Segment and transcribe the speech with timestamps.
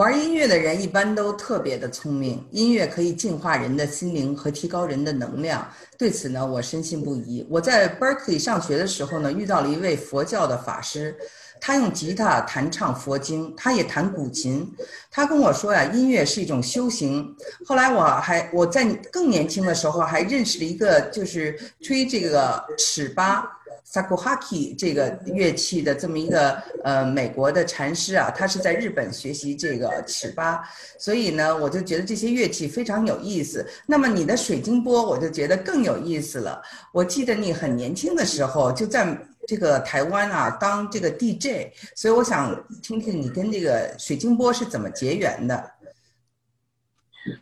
[0.00, 5.70] 玩音乐的人一般都特别的聪明，音乐可以净化人的心灵和提高人的能量。
[5.98, 7.46] 对此呢，我深信不疑。
[7.50, 11.14] 我在 Berkeley 上学的时候呢，遇到了一位佛教的法师，
[11.60, 14.66] 他用吉他弹唱佛经，他也弹古琴。
[15.10, 17.36] 他跟我说呀，音乐是一种修行。
[17.66, 23.46] 后来我还我在更年轻的时候还认识了一个，就是吹这个尺八。
[23.84, 26.52] Sakuhaki 这个乐器的这么一个
[26.84, 30.62] 呃美国的禅师啊，他是在日本学习这个尺八，
[30.98, 33.66] 所以呢，我就觉得这些乐器非常有意思。
[33.86, 36.62] 那么你的水晶波，我就觉得更有意思了。
[36.92, 39.18] 我记得你很年轻的时候就在
[39.48, 45.72] 这个台湾啊当这个 DJ，所以我想听听你跟这个水晶波是怎么结缘的。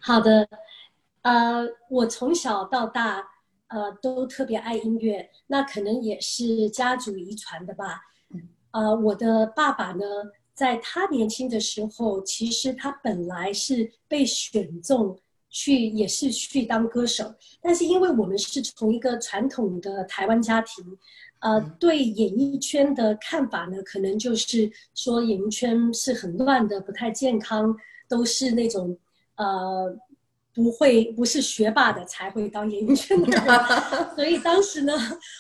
[0.01, 0.49] 好的，
[1.23, 3.23] 呃，我从小到大。
[3.69, 8.01] 呃，都特别爱音乐，那可能也是家族遗传的吧。
[8.71, 10.05] 呃，我的爸爸呢，
[10.55, 15.19] 在他年轻的时候，其实他本来是被选中
[15.51, 17.35] 去，也是去当歌手。
[17.61, 20.85] 但是因为我们是从一个传统的台湾家庭，
[21.41, 27.77] 呃，对演艺圈的看法呢，可能就是说演艺圈是很乱的，不太健康，
[28.09, 28.97] 都是那种
[29.37, 29.95] 呃。
[30.59, 33.39] 不会，不是学霸的才会当演艺圈的，
[34.17, 34.93] 所以当时呢，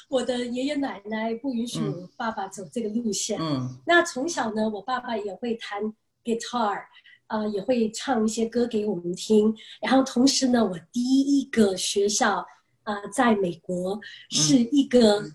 [0.08, 3.36] 我的爷爷奶奶不允许我爸爸走这个路线。
[3.40, 5.82] 嗯，那从小呢，我爸爸也会弹
[6.22, 6.78] guitar，
[7.26, 9.52] 啊，也会唱一些歌给我们听。
[9.80, 12.46] 然后同时呢，我第一个学校
[12.84, 15.28] 啊，在美国是一个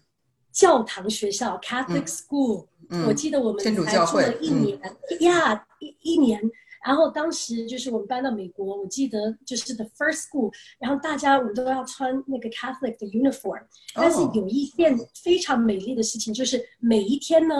[0.53, 2.67] 教堂学校 Catholic School，
[3.05, 3.71] 我记得我们才
[4.05, 4.79] 住了一年
[5.19, 6.41] 呀，一一年。
[6.85, 13.63] 然后当时就是我们搬到美国，我记得就是 the first school，然后大家我们都要穿那个 Catholic 的 uniform。
[13.93, 17.55] 但是有一件非常美丽的事情，就是每一天呢，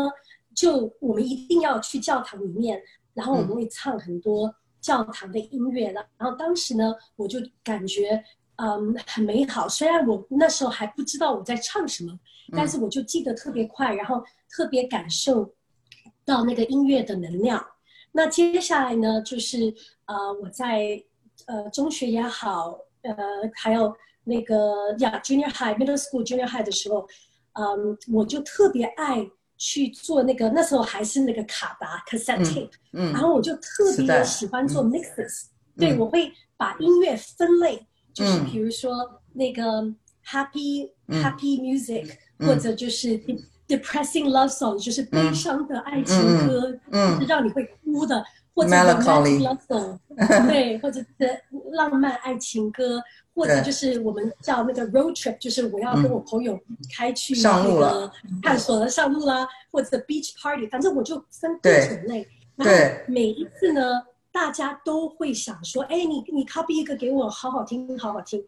[0.53, 2.81] 就我们一定要去教堂里面，
[3.13, 6.05] 然后我们会唱很多教堂的音乐了。
[6.17, 8.21] 然后当时呢，我就感觉
[8.57, 9.69] 嗯很美好。
[9.69, 12.19] 虽然我那时候还不知道我在唱什么，
[12.51, 15.53] 但是我就记得特别快，然后特别感受
[16.25, 17.65] 到那个音乐的能量。
[18.15, 19.73] 那接下来呢，就是
[20.05, 21.03] 呃，我在
[21.47, 23.15] 呃中学也好，呃，
[23.55, 23.91] 还有
[24.23, 27.07] 那个呀，junior high、middle school、junior high 的时候，
[27.53, 38.39] 嗯，我就特别爱去做那个，那时候还是那个卡达 cassette tape，嗯，然后我就特别喜欢做 mixes，对我会把音乐分类，就是。
[38.41, 39.63] 比如说那个
[40.23, 43.19] happy happy music，或者就是。
[43.65, 46.03] Depressing love song 就是悲伤的爱。
[46.03, 49.99] 情歌，嗯，让你会哭的，或者 romantic love song，
[50.47, 51.41] 对，或者是
[51.73, 52.99] 浪漫爱情歌，
[53.35, 56.59] 或者就是我们叫那个 road trip，就是我要跟我朋友
[56.95, 58.11] 开去那个
[58.41, 62.27] 探索的上路啦，或者 beach party，反正我就分各种类。
[62.55, 68.43] 然后每一次呢，大家都会想说，哎，你你 copy 一个给我，好好听，好好听。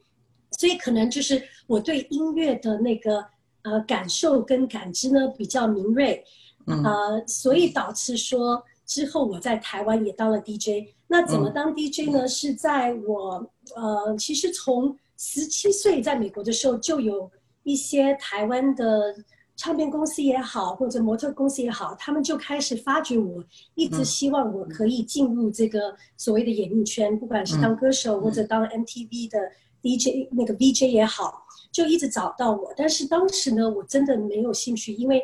[0.57, 3.23] 所以可能就是我对音乐的那个。
[3.67, 6.23] 呃，感受跟感知呢比较敏锐，
[6.67, 10.94] 呃，所以导致说之后我在台湾也当了 DJ。
[11.07, 12.28] 那怎么当 DJ 呢？
[12.28, 17.29] 是在我呃，其实从十七岁在美国的时候，就有
[17.63, 19.16] 一些台湾的
[19.56, 23.44] 唱片公司也好，或者模特公司也好，他们就开始发掘我，
[23.75, 29.40] 一直希望我可以进入这个所谓的演艺圈，不管是当歌手或者当 MTV 的
[29.81, 31.44] DJ，那个 VJ 也好。
[31.72, 35.22] 就一直找到我，但是当时呢，我真的没有兴趣，因为，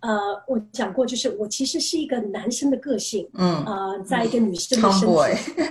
[0.00, 5.14] 呃，我讲过，就是我其实是一个男生的个性，嗯，啊，在一个女生的身体，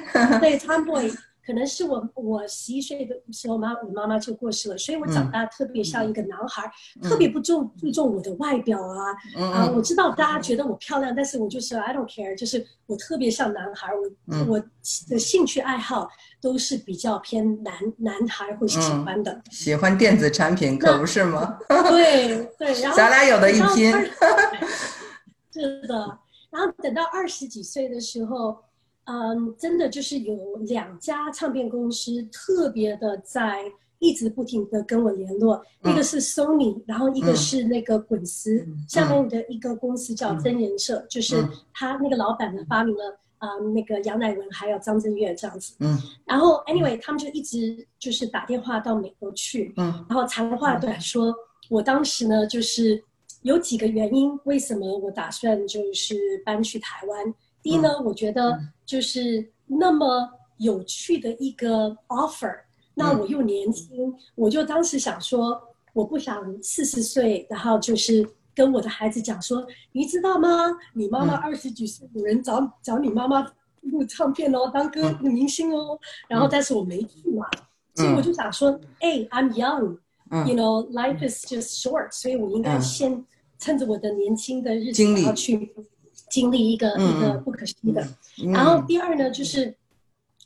[0.40, 1.12] 对，tomboy。
[1.50, 6.72] 可能是我我十一岁的时候妈我妈妈就过世了，所以我长大特别像一个男孩，
[7.02, 9.72] 特别不重注重我的外表啊啊！
[9.76, 14.64] 我知道大家觉得我漂亮，但是我就是 I don't care，就是我特别像男孩，我我
[15.10, 16.08] 的兴趣爱好
[16.40, 21.58] 都是比较偏男男孩会喜欢的，喜欢电子产品可不是吗？
[21.90, 23.92] 对 对，然后咱俩有的一拼，
[25.52, 26.20] 是的。
[26.52, 28.69] 然后等到二十几岁的时候。
[29.12, 30.38] 嗯，真的就是有
[30.68, 33.63] 两家唱片公司特别的在
[33.98, 41.44] 一直不停的跟我联络，一个是 Sony，然后一个是那个滚石下面的一个公司叫真人社，就是
[41.74, 45.74] 他那个老板呢发明了啊那个杨乃文还有张震岳这样子。
[45.80, 51.33] 嗯，然后 anyway 他们就一直就是打电话到美国去，嗯，然后长话短说，
[51.68, 53.04] 我当时呢就是
[53.42, 57.33] 有几个原因，为什么我打算就是搬去台湾。
[57.61, 62.56] 第一呢，我觉得就是那么有趣的一个 offer，
[62.95, 65.61] 那我又年轻，我就当时想说，
[65.94, 70.50] 我不想四十岁，然后就是跟我的孩子讲说，你知道吗？
[70.94, 73.45] 你妈妈二十几岁有人找找你妈妈
[73.81, 75.97] 录唱片哦，当歌明星哦。
[76.27, 77.45] 然后，但是我没去嘛，
[77.95, 83.25] 所以我就想说，哎，I'm young，you know life is just short，所以我应该先
[83.57, 85.73] 趁着我的年轻的日子，然后去
[86.30, 88.07] 经历一个一个不可思议的。
[88.54, 89.75] 然后第二呢，就是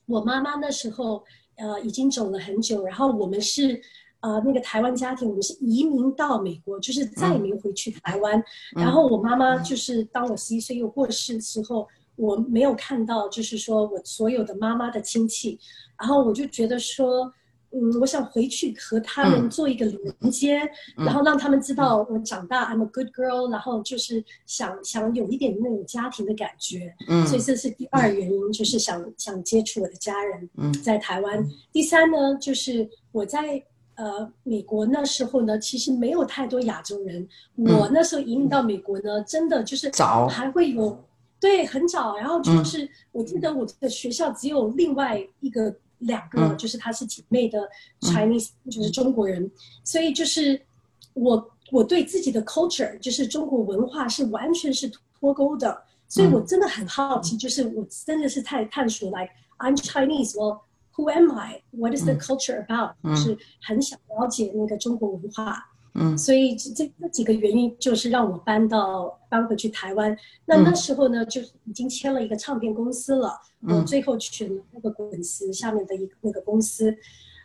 [0.06, 1.24] 我妈妈那时候
[1.56, 3.82] 呃已经走了很久，然后我们是。
[4.26, 8.42] 呃，那个台湾家庭，我们是移民到美国，就是再也没回去台湾。
[8.72, 11.86] 然后我妈妈就是当我十一岁又过世之后，
[12.16, 15.60] 我没有看到，就是说我所有的妈妈的亲戚。
[16.00, 17.34] 然后我就觉得说，
[17.74, 20.62] 嗯，我想回去和他们做一个连接，
[20.96, 23.52] 然后让他们知道我长大，I'm a good girl。
[23.52, 26.94] 然后就是想想有一点那种家庭的感觉。
[27.08, 27.26] 嗯。
[27.28, 30.50] 所以这是第二原因，就是想想接触我的家人。
[30.58, 30.72] 嗯。
[30.82, 31.46] 在台湾。
[31.72, 33.64] 第三呢，就是我在。
[33.96, 37.28] 呃，美国那时候呢，其实没有太多亚洲人。
[37.58, 41.00] 我那时候移民到美国呢，真的就是早，还会有，
[41.40, 42.18] 对，很早。
[42.18, 45.72] 然后就是我记得我的学校只有另外一个
[46.04, 47.70] 两个，就是她是姐妹的
[48.02, 49.50] Chinese，就是中国人。
[49.84, 50.62] 所以就是
[51.14, 54.90] 我我对自己的 culture，就是中国文化是完全是
[55.20, 55.84] 脱钩的。
[56.08, 60.62] 所以我真的很好奇，就是我真的是在探索，like I'm Chinese，我。
[60.96, 61.60] Who am I?
[61.72, 62.94] What is the culture about?
[63.04, 65.73] 就是很想了解那个中国文化。
[65.96, 70.16] 嗯，所以这这几个原因就是让我搬到搬回去台湾。
[70.46, 73.40] 那那时候呢，就已经签了一个唱片公司了。
[73.62, 76.96] 我最后选了那个滚石下面的一个那个公司。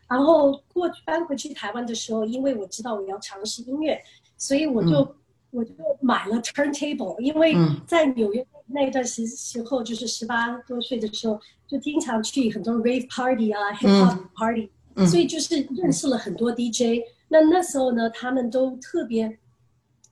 [0.08, 4.00] 然后过搬回去台湾的时候，因为我知道我要尝试音乐，
[4.36, 5.14] 所以我就
[5.50, 7.18] 我就买了 turntable。
[7.20, 7.54] 因为
[7.86, 11.40] 在纽约那一段时时候，就是十八多岁的时候。
[11.68, 14.70] 就经常去很多 rave party 啊，hip hop party，
[15.06, 17.02] 所以就是认识了很多 DJ。
[17.28, 19.38] 那那时候呢，他们都特别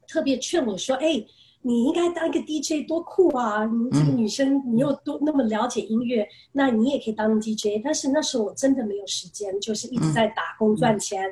[0.06, 1.24] 特别劝我说：“哎，
[1.62, 3.64] 你应该当一个 DJ，多酷啊！
[3.64, 11.22] 你这个女生，你又多那么了解音乐，那你也可以当 DJ。”但是那时候我真的没有时间，就是一直在打工赚钱，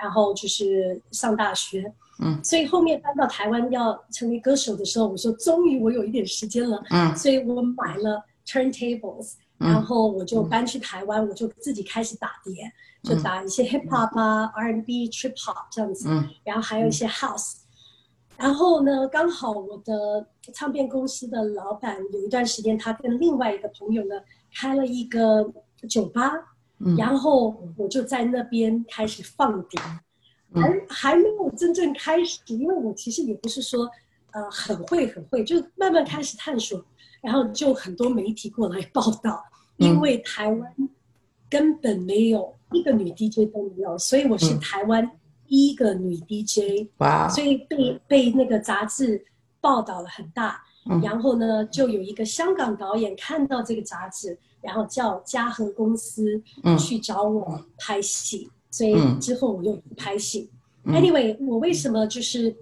[0.00, 1.92] 然后就是上大学。
[2.22, 6.82] 嗯，所以后面搬到台湾要成为歌手的时候，我说终于我有一点时间了。
[6.90, 9.32] 嗯，所以我买了 turntables。
[9.62, 12.72] 然后我就搬去台湾，我就自己开始打碟，
[13.02, 16.08] 就打一些 hip hop 啊、R&B、trip hop 这样子，
[16.44, 17.58] 然后还有一些 house。
[18.36, 24.16] 然后呢，刚好我的唱片公司的老板有一段时间，他跟另外一个朋友呢
[24.52, 25.52] 开了一个
[25.88, 26.32] 酒吧，
[26.98, 29.80] 然后我就在那边开始放碟，
[30.54, 33.88] 还还没有真正开始，因为我其实也不是说
[34.32, 36.84] 呃很会很会，就慢慢开始探索，
[37.20, 39.44] 然后就很多媒体过来报道。
[39.76, 40.74] 因为台湾
[41.50, 45.10] 根本没有一个女 DJ 都没有，所以我是台湾
[45.46, 46.88] 第一个女 DJ。
[46.98, 47.28] 哇！
[47.28, 49.24] 所以被被那个杂志
[49.60, 50.62] 报道了很大。
[51.02, 56.42] 然后呢，就有一个香港导演看到这个杂志，然后叫嘉禾公司
[56.78, 58.50] 去找我拍戏。
[58.70, 60.50] 所以之后我又拍戏。
[60.86, 62.56] Anyway，我为什么就是？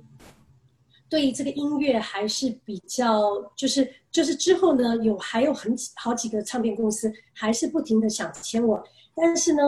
[1.11, 3.21] 对这个音乐还是比较，
[3.57, 8.81] 就是就是之后呢，有还有很好几个唱片公司还是不停的想签我，
[9.17, 9.62] 但是呢，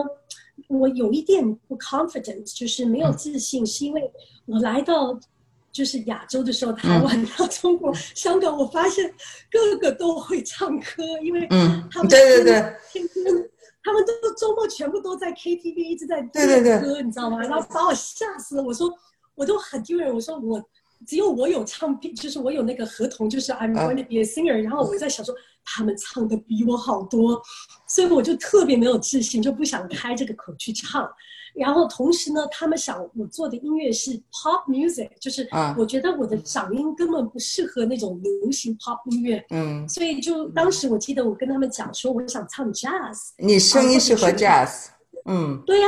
[0.69, 4.09] 我有一点不 confident，就是没有自信，是因为
[4.45, 5.19] 我来到
[5.69, 9.13] 就是亚洲的时候，台湾到中国、香港，我发现
[9.51, 11.45] 个个都会唱歌，因为
[11.91, 13.25] 他们对对对，天天
[13.83, 17.41] 他们都周末全部都在 KTV 一直在对歌，你知道吗？
[17.41, 18.89] 然后把我吓死了，我说
[19.35, 20.63] 我都很丢人，我说我。
[21.05, 24.53] 只有我有唱片，就是我有那个合同，就是 I'm going to be a singer。
[24.61, 25.33] 然后我在想说，
[25.63, 27.41] 他们唱的比我好多，
[27.87, 31.09] 所以我就特别没有自信，就不想开这个口去唱。
[31.55, 39.45] 然后同时呢，他们想我做的音乐是 pop music，就是我觉得我的嗓音根本不适合那种流行 pop 音乐。
[39.51, 43.33] 嗯，所以就当时我记得我跟他们讲说，我想唱 jazz。
[43.37, 44.87] 你声音适合 jazz。
[45.25, 45.87] 嗯，对呀，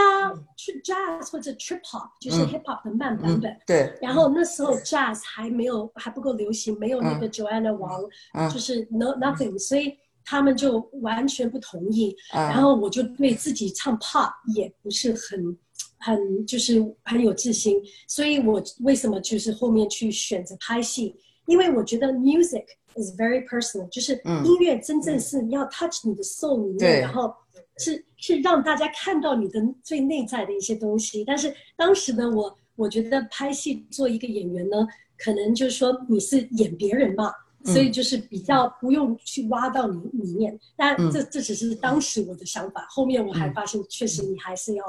[0.56, 3.54] 去 jazz 或者 trip hop 就是 hip hop 的慢版本。
[3.68, 3.94] 对。
[4.02, 8.02] 然后那时候 jazz 还没有还不够流行，没有那个 Joanna 王，
[8.50, 12.16] 就是 no nothing，所以他们就完全不同意。
[12.32, 15.58] 然后我就对自己唱 pop 也不是很
[15.98, 17.76] 很就是很有自信，
[18.08, 21.14] 所以我为什么就是后面去选择拍戏？
[21.48, 22.66] 因为我觉得 music
[22.96, 24.14] is very personal，就是
[24.46, 27.34] 音乐真正是要 touch 你的 soul 里面，然后。
[27.78, 37.32] 是是让大家看到你的最内在的一些东西，但是当时呢，我我觉得拍戏做一个演员呢，可能就是说你是演别人嘛，
[37.66, 40.58] 所以就是比较不用去挖到你里面。
[40.76, 44.86] 但这这只是当时我的想法，后面我还发现，确实你还是要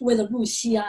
[0.00, 0.84] 为了入戏啊，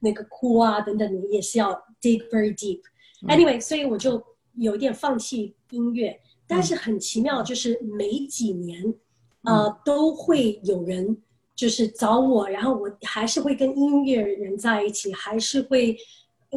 [0.00, 2.80] 那个哭啊等等，你也是要 dig very deep。
[3.26, 4.22] Anyway，所以我就
[4.54, 6.20] 有一点放弃音乐。
[6.46, 8.94] 但是很奇妙，就是每几年，
[9.44, 11.16] 呃，都会有人
[11.54, 15.96] 就是找我，然后我还是会跟音乐人在一起，还是会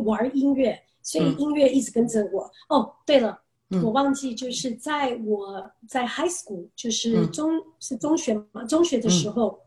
[0.05, 2.49] 玩音乐，所以音乐一直跟着我。
[2.69, 3.39] 哦，对了，
[3.83, 9.59] 我忘记就是在我在 high school，就是中是中学嘛，中学的时候，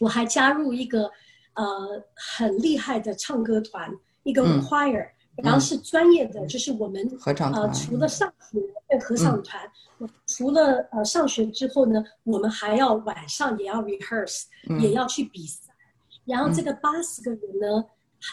[0.00, 1.10] 我还加入一个
[1.54, 3.90] 呃很厉害的唱歌团，
[4.24, 5.08] 一个 choir。
[5.42, 7.62] 然后是专业的，就是我们合唱团。
[7.62, 9.60] 呃，除了上学跟合唱团，
[10.26, 14.44] 除了呃上学之后呢，我们还要晚上也要 rehearse，
[14.80, 15.72] 也要去比赛。
[16.24, 17.84] 然后这个八十个人呢，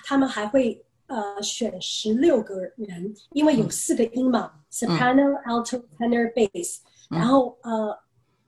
[0.06, 6.80] 他们还会呃选十六个人，因为有四个音嘛，soprano、alto、tenor、bass。
[7.10, 8.03] 然后呃。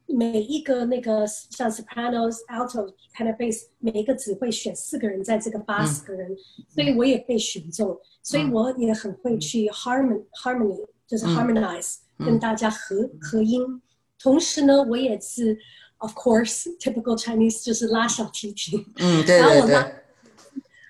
[0.08, 6.30] 每一个那个像 sopranos、alto、tenor、bass，每一个只会选四个人在这个八十个人，
[6.70, 13.82] 所以我也被选中，所以我也很会去 harmon harmony，就是 harmonize，跟大家合合音。
[14.20, 15.58] 同时呢，我也是
[15.98, 18.86] of course typical Chinese，就是拉小提琴。
[18.98, 19.96] 嗯，对对对。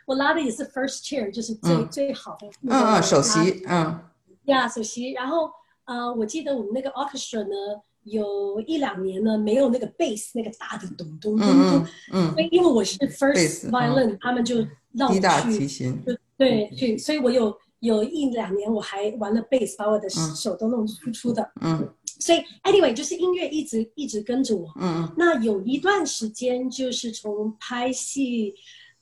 [0.05, 2.47] 我拉的也是 first chair，就是最最好的。
[2.63, 3.99] 嗯嗯，首席，嗯。
[4.43, 5.13] 呀，首席。
[5.13, 5.49] 然后
[5.85, 7.81] 呃，我记得我们那个 orchestra 呢。
[8.05, 14.57] 有一两年呢，没有那个 bass 那个大的咚咚咚咚，嗯，所以因为我是 first violin，他们就
[14.91, 15.13] 让我
[15.51, 15.91] 去，
[16.37, 28.53] 对，去，所以我有有一两年我还玩了 bass，把我的手都弄粗粗的，嗯，所以 anyway 就是音乐一直一直跟着我，嗯嗯，那有一段时间就是从拍戏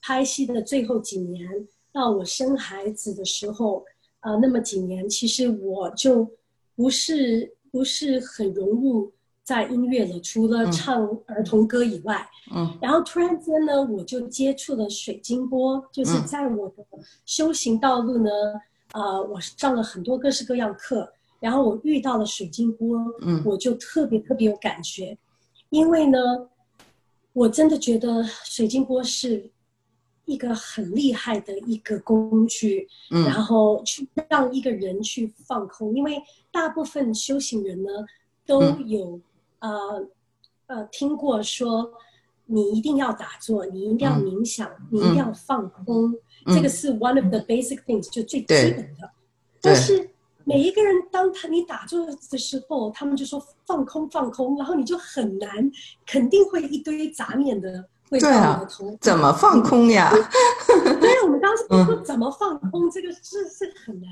[0.02, 1.46] 拍戏的最后几年
[1.92, 3.84] 到我生孩子的时候，
[4.22, 6.26] 呃，那么几年其实我就
[6.74, 7.54] 不是。
[7.74, 9.12] 不是很融入
[9.44, 16.86] 在音乐了，除了唱儿童歌以外，嗯，然后突然间呢，我就接触了水晶波，就是在我的
[17.26, 18.30] 修行道路呢，
[18.94, 25.18] 呃，我上了很多各式各样课，然后我遇到了水晶波，嗯，我就特别特别有感觉，
[25.72, 26.20] 因为呢，
[27.34, 29.50] 我真的觉得水晶波是
[30.26, 36.22] 一个很厉害的一个工具，嗯，然后去让一个人去放空，因为。
[36.54, 37.90] 大部分修行人呢，
[38.46, 39.20] 都有
[39.58, 40.08] 呃
[40.68, 41.92] 呃听过说，
[42.46, 46.14] 你一定要打坐，你一定要冥想，你一定要放空，
[46.46, 49.10] 这个是 one of the basic things，就最基本的。
[49.60, 50.12] 但是
[50.44, 55.72] 每一个人，当他你打坐的时候，他们就说放空放空，然后你就很难，
[56.06, 58.98] 肯定会一堆杂念的会到你的头。
[59.02, 60.12] 怎么放空呀？
[61.02, 64.10] 对，我们当时说怎么放空，这个是是很难。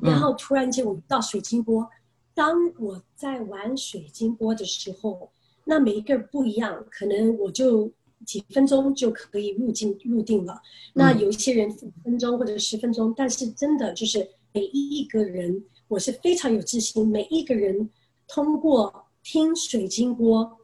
[0.00, 1.88] 然后突然间，我到水晶波。
[2.34, 5.30] 当我在玩水晶波的时候，
[5.64, 7.90] 那每一个不一样，可能我就
[8.24, 10.58] 几分钟就可以入境入定了。
[10.94, 17.90] 那有一些人五分钟或者十分钟，但是真的就是每一个人，我是非常有自信，每一个人
[18.26, 20.58] 通过听水晶波，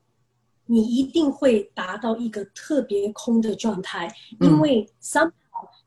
[0.69, 4.09] 你一定会达到一个特别空的状态，
[4.41, 5.33] 因为 somehow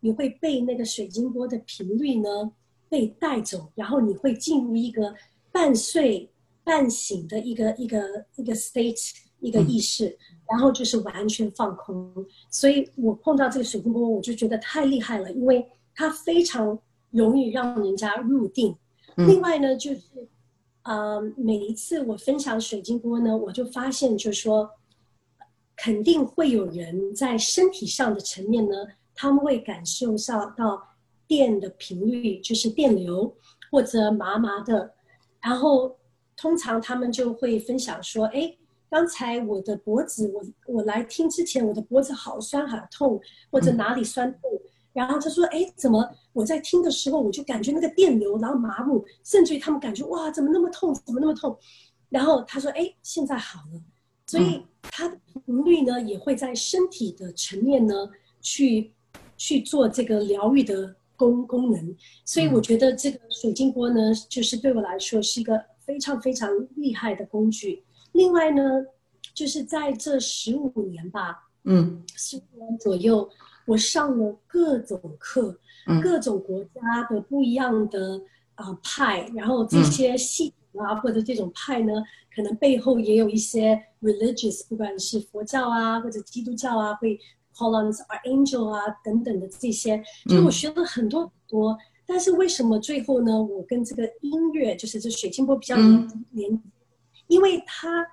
[0.02, 2.52] 你会被那个水晶波的频率呢。
[2.92, 5.16] 被带走，然后你会进入一个
[5.50, 6.30] 半睡
[6.62, 10.14] 半醒的一个一个一个 state 一个意识，
[10.46, 12.14] 然后就是完全放空。
[12.50, 16.78] 所以我碰到这个水晶波，我就觉得太厉害了，因为它非常
[17.12, 18.76] 容易让人家入定。
[19.16, 20.02] 另外呢，就是
[20.84, 24.70] 呃，每一次我分享水晶波呢，我就发现，就是说
[25.76, 28.76] 肯定会有人在身体上的层面呢，
[29.14, 30.88] 他们会感受上到。
[31.28, 33.34] 电的频率就是电流
[33.72, 34.94] 或者麻麻的，
[35.42, 35.98] 然后
[36.36, 38.54] 通常他们就会分享说：“哎，
[38.90, 43.18] 刚才我的脖子，我我来听之前，我的脖子好酸好痛，
[43.50, 44.42] 或者哪里酸痛。”
[44.94, 51.58] 然后他说：“哎，怎么我在听的时候，我就感觉那个电流，然后麻木，甚至于他们感觉哇，怎么那么痛，怎么那么痛？”
[52.10, 53.82] 然后他说：“哎，现在好了。”
[54.28, 58.10] 所以它的频率呢，也会在身体的层面呢，
[58.42, 58.94] 去
[59.38, 60.96] 去做这个疗愈的。
[61.22, 61.96] 功功能，
[62.26, 67.84] 所以我觉得这个水晶波呢，就是对我来说是一个非常非常厉害的工具。
[68.14, 68.64] 另外呢，
[69.32, 73.30] 就是在这十五年吧，嗯，十五年左右，
[73.66, 75.58] 我上了各种课，
[76.02, 78.22] 各种国家的不一样的
[78.56, 82.04] 啊派，然后这些系统啊或者这种派呢，
[82.36, 87.20] 可能背后也有一些 religious，不管是佛教啊或者基督教啊会。
[87.54, 91.78] Columns are angel 啊，等等的这些，就我学了很多很多。
[92.06, 93.44] 但是为什么最后呢？
[93.44, 95.76] 我跟这个音乐，就是这水晶波比较
[96.32, 96.64] 连，
[97.28, 98.08] 因为它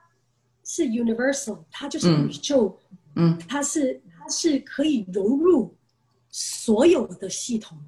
[0.65, 2.77] 是 universal，它就是宇宙，
[3.15, 5.75] 嗯，它是它是可以融入
[6.31, 7.79] 所有的系统，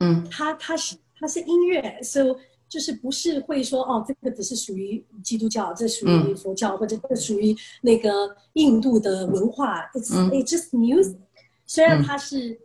[0.00, 2.36] 嗯，它它是它是音乐，so
[2.68, 9.82] 就是不是会说哦，这个只是属于基督教，这属于佛教，或者这属于那个印度的文化。
[9.92, 11.18] It's it's just music。
[11.66, 12.58] 虽然它是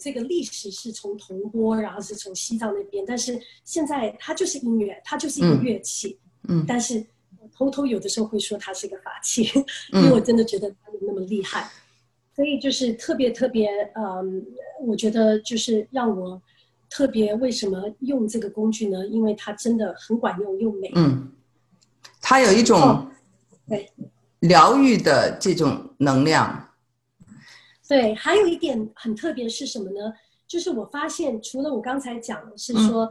[0.00, 6.18] 这个历史是从铜钵，然后是从西藏那边，但是现在它就是音乐，它就是一个乐器。
[6.48, 6.64] 嗯。
[6.66, 7.04] 但是
[7.52, 9.42] 偷偷有的时候会说它是一个法器，
[9.92, 11.70] 因为我真的觉得它那么厉害。
[12.34, 14.46] 所以就是特别特别，嗯，
[14.86, 16.40] 我觉得就是让我
[16.88, 19.06] 特别为什么用这个工具呢？
[19.08, 20.90] 因为它真的很管用又美。
[20.94, 21.32] 嗯，
[22.22, 23.10] 它有一种
[23.68, 23.90] 对
[24.38, 26.68] 疗愈的这种能量。
[27.86, 30.12] 对，还有一点很特别是什么呢？
[30.46, 33.10] 就是我发现，除了我刚才讲的是说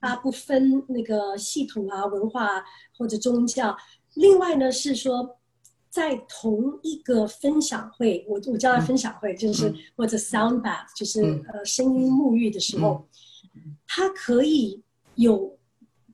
[0.00, 2.64] 它不分那个系统啊、文化
[2.96, 3.76] 或者宗教，
[4.14, 5.36] 另外呢是说。
[5.92, 11.20] 在同一个分享会，我我叫它分享会，就是或者 sound bath，就是
[11.52, 13.06] 呃声音沐浴的时候，
[13.86, 14.82] 它可以
[15.16, 15.58] 有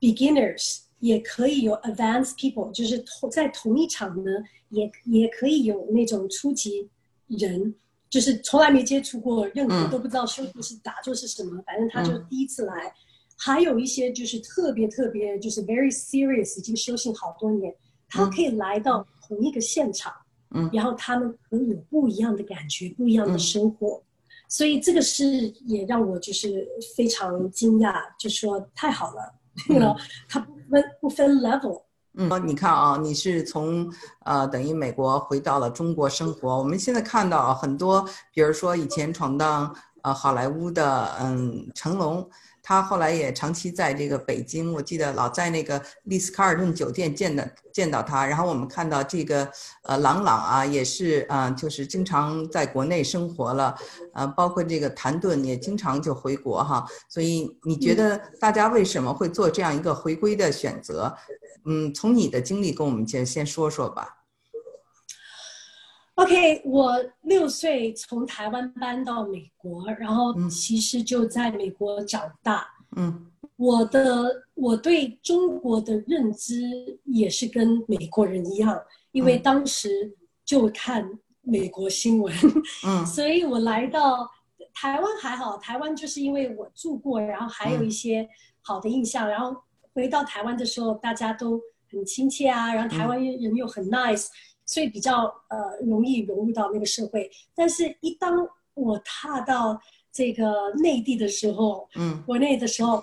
[0.01, 4.33] beginners，也可以有 advanced people，就是同在同一场呢，
[4.71, 6.91] 也也可以有那种初级
[7.29, 7.73] 人，
[8.11, 12.93] 就是从来没接触过任何都不知道修复是打坐是什么，反正他就第一次来，
[13.37, 17.73] 还有一些就是特别特别就是 very serious，已经修行好多年，
[18.09, 19.07] 他可以来到。
[19.29, 20.13] 同一个现场，
[20.51, 24.03] 嗯，然后他们可以有不一样的感觉，不一样的生活，
[24.49, 26.67] 所以这个是也让我就是
[26.97, 29.35] 非常惊讶，就说太好了，
[29.67, 29.95] 对了，
[30.29, 31.83] 它不分不分 level，
[32.15, 33.93] 嗯，你看啊，你是从
[34.25, 42.29] 呃等于美国回到了中国生活，我们现在看到很多，比如说以前闯荡呃好莱坞的嗯成龙。
[42.69, 48.27] 他后来也长期在这个北京，我记得老在那个丽思卡尔顿酒店见的见到他。
[48.27, 49.51] 然后我们看到这个
[49.85, 53.75] 呃朗朗啊，也是啊，就是经常在国内生活了，
[54.13, 56.87] 呃，包括这个谭盾也经常就回国哈。
[57.09, 61.17] 所以你觉得大家为什么会做这样一个回归的选择？
[61.65, 64.18] 嗯，从你的经历跟我们先先说说吧。
[66.19, 72.67] OK，我六岁从台湾搬到美国，然后其实就在美国长大。
[72.97, 78.77] 嗯，我的我对中国的认知也是跟美国人一样，
[79.13, 80.13] 因为当时
[80.45, 81.09] 就看
[81.43, 82.35] 美国新闻。
[82.85, 84.29] 嗯， 所以我来到
[84.75, 88.29] 台湾还好，台湾就是因为我住过，然后还有一些
[88.61, 89.29] 好的印象。
[89.29, 89.57] 然后
[89.95, 91.61] 回到台湾的时候，大家都
[91.93, 94.27] 很亲切啊，然后台湾人又很 nice。
[94.69, 99.81] 所以比较呃容易融入到那个社会，但是一当我踏到
[100.13, 103.03] 这个内地的时候，嗯，国内的时候，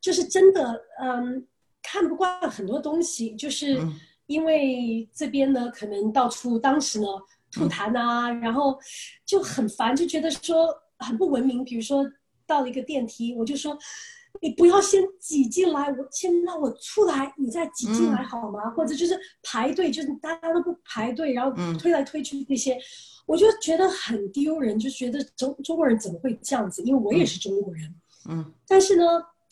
[0.00, 1.44] 就是真的嗯
[1.82, 3.84] 看不惯很多东西，就是
[4.26, 7.08] 因为这边呢可能到处当时呢
[7.50, 8.78] 吐痰啊，然后
[9.26, 11.64] 就很烦，就觉得说很不文明。
[11.64, 12.08] 比如说
[12.46, 13.76] 到了一个电梯，我就说。
[14.40, 18.70] 你不要先挤进来，我先让我出来，你再挤进来好吗？
[18.70, 22.78] 或者就是排队，就是大家都不排队，然后推来推去那些，
[23.26, 26.82] 我就觉得很丢人，就觉得中中国人怎么会这样子？
[26.82, 27.94] 因为我也是中国人，
[28.30, 28.52] 嗯。
[28.66, 29.04] 但是呢，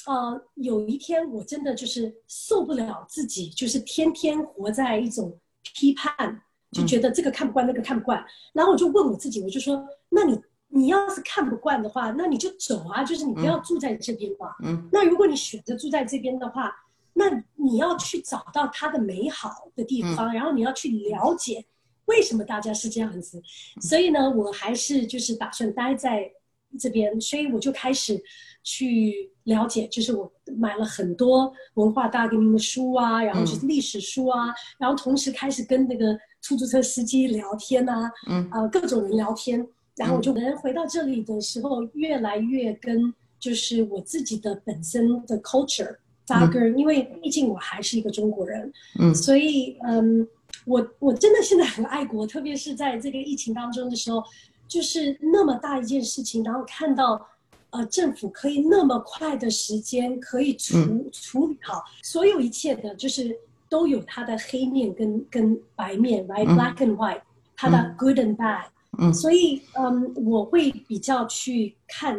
[0.06, 5.38] 呃，有一天我真的就是受不了自己，就是天天活在一种
[5.74, 6.40] 批判，
[6.72, 8.24] 就觉得这个看不惯，那个看不惯，
[8.54, 10.40] 然后我就问我自己，我就说，那你？
[10.70, 14.48] 你要是看不惯的话，那你就走啊，就是你不要住在这边嘛。
[14.62, 14.88] 嗯。
[14.92, 16.70] 那如果你选择住在这边的话，
[17.14, 17.24] 那
[17.56, 21.64] 你要去找到它的美好的地方，然后你要去了解
[22.04, 23.42] 为什么大家是这样子。
[23.80, 26.30] 所以呢，我还是就是打算待在
[26.78, 28.22] 这边，所以我就开始
[28.62, 39.66] 去了解，就是我买了很多文化大革命的书啊，然后就是历史书啊，然后同时开始跟那个出租车司机聊天啊，嗯，啊，各种人聊天。
[39.98, 50.26] 然后我就能回到这里的时候，越来越跟就是我自己的本身的 culture 扎根，因为毕竟我还是一个中国人，嗯，所以嗯，
[50.64, 54.22] 我我真的现在很爱国，特别是在这个疫情当中的时候，
[54.66, 57.26] 就是那么大一件事情，然后看到
[57.70, 63.36] 呃政府可以那么快的时间可以处处理好所有一切的，就是
[63.68, 67.22] 都有它的黑面跟跟白面，right？black and white，
[67.56, 68.64] 它的 good and bad。
[68.64, 68.77] 嗯，
[69.14, 72.18] 所以嗯，我会比较去看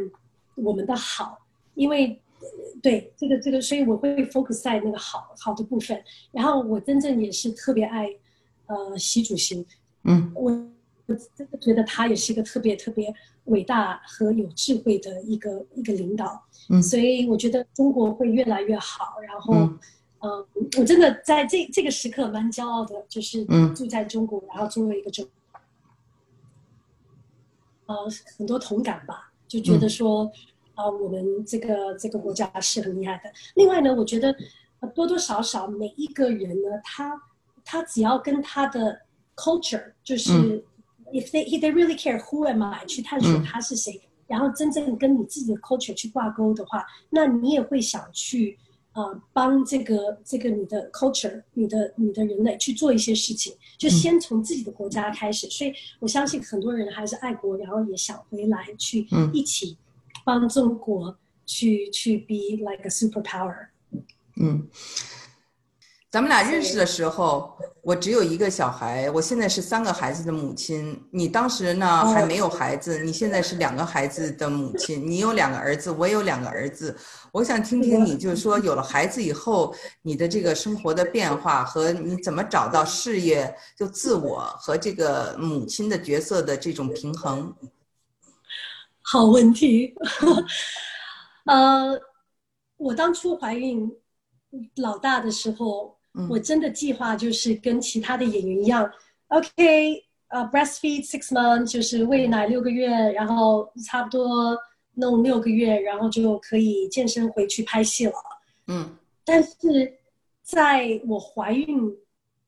[0.55, 1.37] 我们的好，
[1.75, 2.17] 因为
[2.81, 6.01] 对这个这个，所以我会 focus 在那个好好的部分。
[6.31, 8.07] 然后我真正也是特别爱
[8.67, 9.65] 呃习主席，
[10.05, 10.51] 嗯，我
[11.07, 13.13] 我真的觉得他也是一个特别特别
[13.45, 19.15] 伟大和有智慧的一个一个领导，嗯，所以我觉得中国会越来越好。
[19.27, 19.53] 然后
[20.19, 23.43] 嗯，我真的在这这个时刻蛮骄傲的，就是
[23.75, 25.27] 住在中国，然后作为一个中。
[27.89, 27.95] 呃，
[28.37, 30.31] 很多同感吧，就觉得说，
[30.75, 33.31] 啊，我们这个这个国家是很厉害的。
[33.55, 34.31] 另外呢，我觉得
[34.93, 37.19] 多多少少每一个人呢，他
[37.65, 39.01] 他只要跟他的
[39.35, 40.31] culture 就是
[41.11, 48.59] if they if they really care who am I 去探索他是谁，然后真正跟你自己的 culture 去挂钩的话，那你也会想去。
[48.99, 55.47] 呃，帮这个这个你的 culture，你的你的人类去做一些事情，就先从自己的国家开始。
[55.49, 59.77] 所以我相信很多人还是爱国，然后也想回来去一起
[60.25, 63.67] 帮中国去去 be like a superpower。
[64.35, 64.67] 嗯。
[66.11, 70.99] 咱们俩认识的时候，我只有一个小孩，我现在是三个孩子的母亲。
[71.11, 76.97] 你当时呢还没有孩子，你现在是两个孩子的母亲，你有两个儿子，我有两个儿子。
[77.31, 87.53] 我想听听你，就是说有了孩子以后，你的这个生活的变化和你怎么找到事业就自我和这个母亲的角色的这种平衡。
[89.03, 89.93] 好问题，
[91.45, 92.01] 呃，
[92.77, 93.91] 我当初怀孕
[94.77, 95.98] 老大的时候。
[96.27, 98.91] 我真的计划就是跟其他的演员一样
[99.27, 104.57] ，OK，呃，breastfeed six months，就是喂奶六个月，然后差不多
[104.95, 108.13] 弄六个月，然后就可以健身回去拍戏了。
[108.67, 109.93] 嗯，但是
[110.41, 111.95] 在我怀孕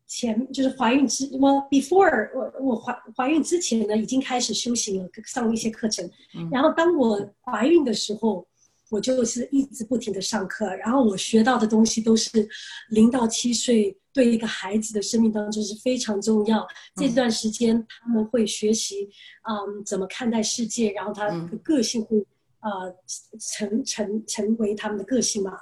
[0.08, 6.10] 前，就是怀孕之我 before 我我怀怀孕之前呢，已经开始修行了，上了一些课程。
[6.52, 8.46] 然后当我怀孕的时候。
[8.92, 12.46] 我就是一直不停的上课，然后我学到的东西都是
[12.90, 16.68] 零到七岁对一个孩子的生命当中是非常重要。
[16.96, 19.10] 这段时间他们会学习，
[19.50, 22.18] 嗯，怎么看待世界，然后他的个性会
[22.60, 22.94] 呃
[23.40, 25.58] 成成成为他们的个性嘛。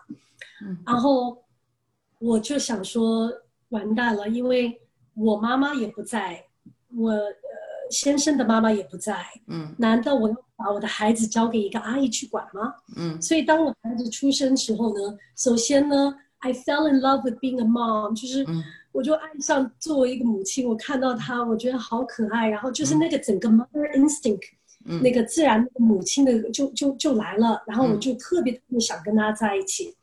[0.83, 1.37] 然后
[2.17, 3.31] 我就想说，
[3.69, 4.81] 完蛋了，因为
[5.13, 6.43] 我妈妈也不在，
[6.97, 7.31] 我呃
[7.89, 10.35] 先生的妈妈也不在，嗯，难道我要？
[10.59, 12.73] 把我的孩子交给一个阿姨去管吗？
[12.97, 18.45] 嗯，所以当我孩子出生时候呢，首先呢，I fell in love with being a mom，就是
[18.91, 20.67] 我就爱上作为一个母亲。
[20.67, 24.41] 我看到他，我觉得好可爱，然后就是那个整个 mother instinct，
[25.01, 29.95] 那个自然母亲的就就就来了，然后我就特别特别想跟他在一起。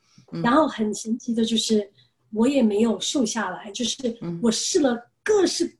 [0.42, 1.86] 然后很神奇的就是，
[2.32, 5.70] 我也没有瘦下来，就是我试了各式。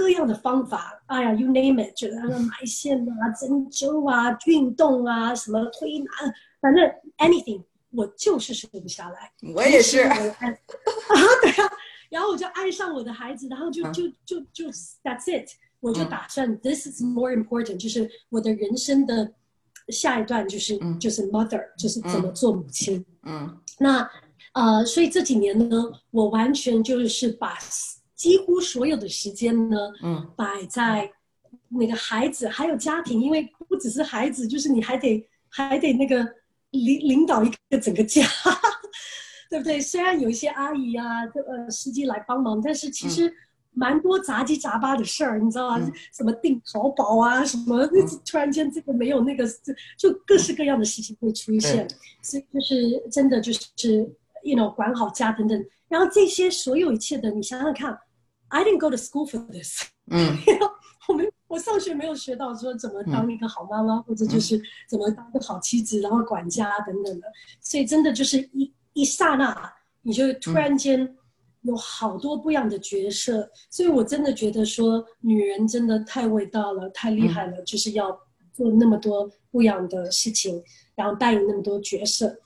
[0.00, 6.10] 各样的方法，哎呀，you name it，就那个埋线啊、针灸啊、运动啊、什么推拿，
[6.58, 6.82] 反正
[7.18, 9.30] anything，我就是瘦不下来。
[9.54, 10.00] 我也是。
[10.00, 10.16] 啊，
[11.42, 11.70] 对啊，
[12.08, 14.68] 然后我就爱上我的孩子，然后就就就就
[15.04, 19.30] that's it，我就打算 this is more important，就是我的人生的
[19.88, 23.04] 下一段就是就是 mother，就是怎么做母亲。
[23.24, 23.54] 嗯。
[23.78, 24.10] 那
[24.54, 27.58] 呃，所以这几年呢，我完全就是把。
[28.20, 31.10] 几乎所有的时间呢，嗯，摆在
[31.70, 36.22] 那个孩子还有家庭，因为不只是孩子，就是你还得还得那个
[36.72, 38.22] 领领导一个整个家，
[39.48, 39.80] 对不对？
[39.80, 43.32] 虽然有一些阿姨啊，呃，司机来帮忙，但是其实
[43.72, 45.90] 蛮多杂七杂八的事儿，你知道吗？
[46.12, 47.88] 什么订淘宝啊，什么
[48.30, 49.48] 突然间这个没有那个，
[49.96, 51.88] 就各式各样的事情会出现，
[52.20, 53.60] 所以就是真的就是
[54.44, 57.98] ，you know，管好家等等，然后这些所有一切的，你想想看。
[58.50, 59.84] I didn't go to school for this。
[60.10, 60.36] 嗯，
[61.08, 67.28] 我们我上学没有学到说怎么当一个好妈妈，或者就是怎么当个好妻子，然后管家等等的。
[67.60, 71.16] 所以真的就是一一刹那，你就突然间
[71.62, 73.48] 有好多不一样的角色。
[73.70, 78.10] 所以我真的觉得说，女人真的太伟大了，太厉害了，就是要
[78.52, 80.60] 做那么多不一样的事情，
[80.96, 82.36] 然后扮演那么多角色。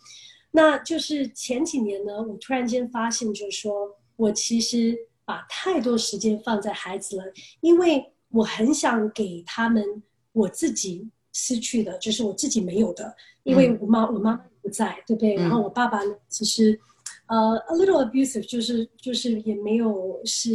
[0.50, 4.94] 那就是前几年呢，我突然间发现，就是说我其实。
[5.24, 7.24] 把太多时间放在孩子了，
[7.60, 9.84] 因为我很想给他们
[10.32, 13.14] 我自己失去的，就是我自己没有的。
[13.42, 15.34] 因为我妈我妈妈不在，对不对？
[15.34, 16.78] 然后我爸爸呢，其实
[17.26, 20.50] 呃 a little abusive，就是就是也没有是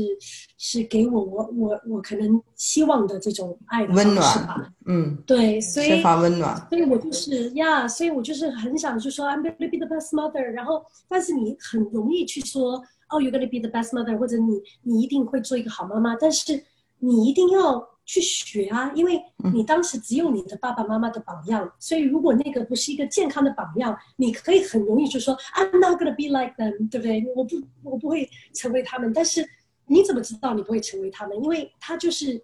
[0.57, 4.73] 是给我我我我可能希望的这种爱的温暖吧。
[4.87, 10.41] 嗯，对，所以缺乏温暖，所以我就是呀，所以我就是很想就说 I'm gonna be the best mother。
[10.41, 12.83] 然后，但是你很容易去说。
[13.09, 16.63] 哦，you're gonna be the best mother，或者你你一定会做一个好妈妈，但是
[16.99, 19.21] 你一定要去学啊，因为
[19.53, 27.23] 你当时只有你的爸爸妈妈的榜样，所以如果那个不是一个健康的榜样，你可以很容易就说 I'm not gonna be like them，对不对？
[27.35, 29.47] 我不我不会成为他们，但是
[29.85, 31.35] 你怎么知道你不会成为他们？
[31.37, 32.39] 因为他就是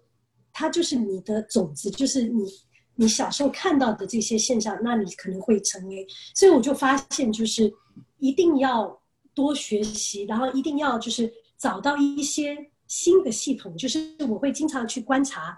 [0.52, 2.44] 他就是你的种子，就是你
[2.94, 6.06] 你小时候看到的这些现象，那你可能会成为。
[6.34, 7.72] 所以我就发现，就是
[8.18, 9.00] 一定要。
[9.36, 12.56] 多学习，然后一定要就是找到一些
[12.88, 15.56] 新的系统，就是我会经常去观察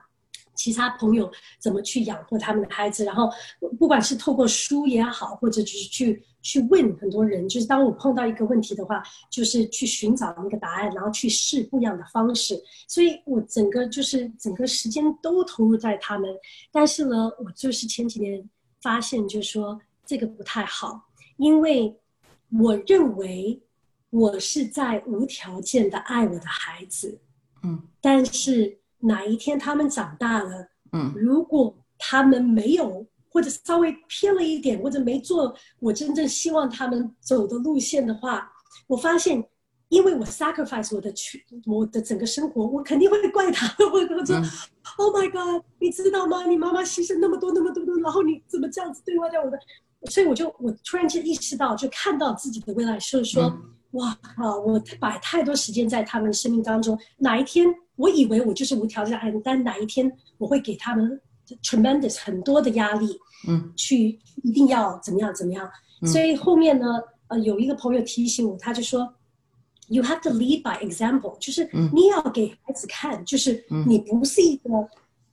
[0.55, 3.31] 其他朋友怎么去养活他们的孩子，然后
[3.79, 12.61] 不管是透过书也好，或者就是去去问很多人，就是当我碰到一个问题的话，就是去寻找那个答案，然后去试不一样的方式。
[12.89, 16.29] 所以我整个就是整个时间都投入在他们，
[16.73, 18.43] 但是呢，我就是前几年
[18.83, 21.01] 发现，就是说这个不太好，
[21.37, 21.97] 因为
[22.59, 23.61] 我认为
[24.11, 27.21] 我是在无条件的爱我的孩子，
[27.63, 28.79] 嗯，但是。
[29.01, 38.51] 哪一天他们长大了，嗯，如果他们没有或者稍微偏了一点，或者没做我真正希望他们走的路线的话，
[38.89, 39.49] 我发现，
[39.89, 44.35] 因为我 sacrifice 我的去我的整个生活，我肯定会怪他，我会说
[44.97, 46.45] ，Oh my God，你知道吗？
[46.47, 49.57] 你妈妈牺牲那么多那么多的，然后你怎么这样子对待我的？
[50.11, 53.57] 所以我就我突然间意识到，就看到自己的未来，就是说，
[53.93, 57.67] 哇靠，我摆太多时间在他们生命当中，哪一天？
[57.97, 61.21] 我以为我就是无条件爱，但哪一天我会给他们
[61.65, 65.69] tremendous 很多的压力，嗯，去一定要怎么样怎么样。
[66.05, 66.87] 所以后面呢，
[67.27, 69.13] 呃，有一个朋友提醒我，他就说
[69.89, 74.69] ，you have to lead by example，就是你要给孩子看，就是你不是一个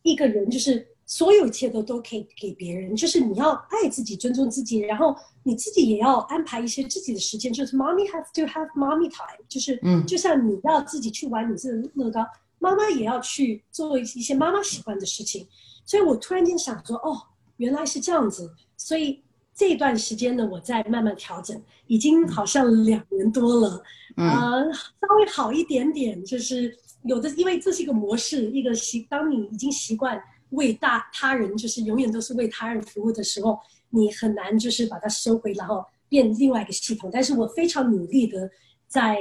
[0.01, 12.25] 一个人，就是所有一切都都可以给别人，就是你要爱自己，尊重自己，然后你自己也要安排一些自己的时间，就是 mommy has to have mommy time，就是嗯，就像你要自己去玩你自己的乐高。
[12.57, 15.47] 妈妈也要去做一些妈妈喜欢的事情，
[15.85, 17.21] 所以我突然间想说，哦，
[17.57, 18.49] 原来是这样子。
[18.75, 19.21] 所以
[19.53, 23.83] 这段时间呢，我在慢慢调整，已经好像两年多了，
[24.15, 26.23] 呃，稍微好一点点。
[26.25, 29.05] 就是有的，因为这是一个模式，一个习。
[29.09, 30.19] 当你已经习惯
[30.55, 37.09] 为大他人，就是永远都是为他人服务的时候，你很难就是把它收回，然后变另外一个系统。
[37.13, 38.49] 但是我非常努力的
[38.87, 39.17] 在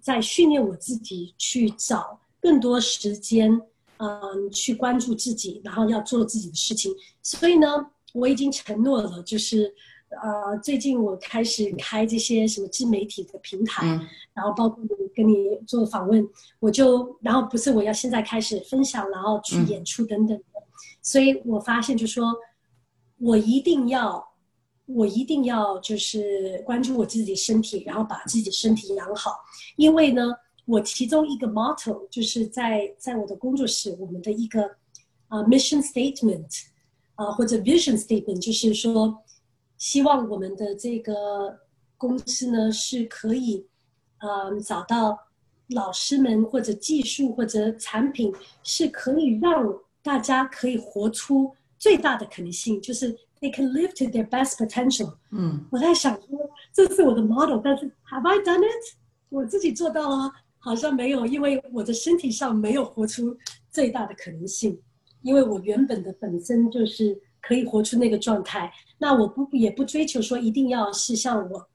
[0.00, 2.20] 在训练我自己去找。
[2.40, 3.50] 更多时间，
[3.96, 6.92] 嗯，去关注自己，然后要做自己的事情。
[7.22, 7.66] 所以呢，
[8.12, 9.72] 我已经承诺了，就是，
[10.10, 13.86] 呃，最近我开始开这些什么自媒体的平台，
[14.34, 14.84] 然后包括
[15.14, 16.28] 跟你做访问，
[16.60, 20.53] 我就，然后不是我要现在开始分享，然后去演出等等的。
[21.04, 22.34] 所以我发现，就说，
[23.18, 24.26] 我一定要，
[24.86, 29.36] 我一定要就是关注我自己身体，然后把自己身体养好，
[29.76, 30.32] 因为呢。
[30.66, 34.62] 我其中一个 motto 就是在在我的工作室，我们的一个
[35.28, 36.62] 啊 mission statement
[37.16, 39.14] 啊或者 vision statement，就是说，
[39.76, 41.60] 希望我们的这个
[41.98, 43.66] 公司呢是可以，
[44.20, 45.18] 嗯找到
[45.68, 49.70] 老师们或者技术或者产品是可以让
[50.04, 55.12] 大家可以活出最大的可能性，就是 they can live to their best potential。
[55.32, 56.38] 嗯，我在想说
[56.72, 58.96] 这是我的 model，但是 have I done it？
[59.30, 60.30] 我自己做到了。
[60.66, 63.36] 好像没有，因为我的身体上没有活出
[63.70, 64.80] 最大的可能性，
[65.20, 68.72] 因为我原本的本身就是可以活出那个状态。
[68.96, 71.68] 那我不也不追求说一定要是像我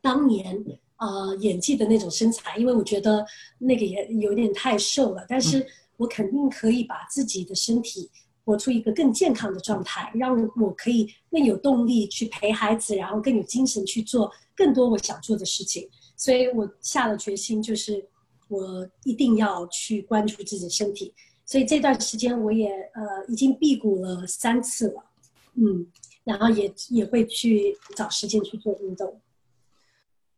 [0.00, 0.56] 当年
[0.94, 3.26] 啊演技的那种身材，因为我觉得
[3.58, 5.26] 那个也有点太瘦了。
[5.28, 5.66] 但是
[5.96, 8.10] 我肯定可以把自己的身体
[8.44, 15.88] 活出一个更健康的状态，让我可以更有动力去陪孩子，然后更有精神去做更多我想做的事情。
[16.16, 18.08] 所以我下了决心，就是。
[18.48, 21.14] 我一定要去关注自己的身体，
[21.46, 25.02] 所以这段时间我也呃已经辟谷了三次了，
[25.54, 25.86] 嗯，
[26.22, 29.18] 然后也也会去找时间去做运动。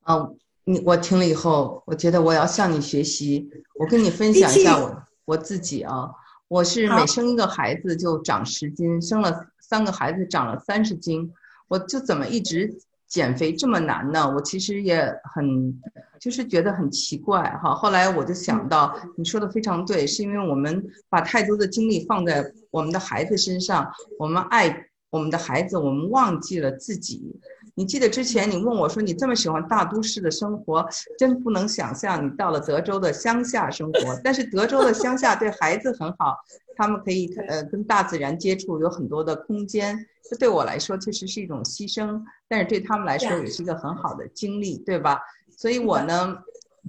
[0.03, 0.31] 啊，
[0.62, 3.51] 你我听了以后，我觉得我要向你学习。
[3.81, 6.10] 我跟你分享一下我我自己啊，
[6.48, 11.32] 我是每生一个孩子就长十斤，生了三个孩子长了三十斤，
[11.68, 12.74] 我就怎么一直。
[13.06, 14.28] 减肥这么难呢？
[14.28, 15.80] 我其实也很，
[16.18, 17.72] 就是觉得很奇怪哈。
[17.72, 27.40] 后来我就想到，你说的非常对，是因为我们把太多的精力放在我们的孩子身上，我们爱我们的孩子，我们忘记了自己。
[27.76, 30.87] 你记得之前你问我说，你这么喜欢大都市的生活，
[31.18, 34.20] 真不能想象你到了德州的乡下生活。
[34.22, 36.37] 但是德州的乡下对孩子很好，
[36.76, 40.06] 他们可以呃跟大自然接触，有很多的空间。
[40.30, 45.20] 这对我来说确实是一种牺牲，但是对他们来说也是一个很好的经历，对吧？
[45.58, 46.38] 所以我呢，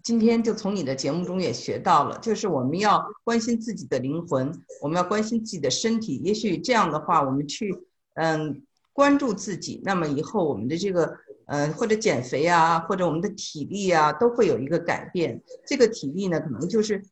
[0.04, 6.18] 今天就从你的节目中也学到了，就是我们要关心自己的灵魂，我们要关心自己的身体。
[6.24, 7.76] 也许这样的话，我们去
[8.14, 8.62] 嗯
[8.96, 15.44] 关注自己，那么以后我们的这个呃或者减肥啊，或者我们的体力啊，都会有一个改变。
[15.68, 17.04] 这个体力呢，可能就是。